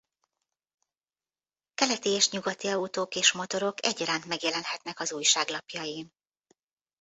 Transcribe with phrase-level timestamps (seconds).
[1.73, 6.11] Keleti és nyugati autók és motorok egyaránt megjelenhetnek az újság lapjain.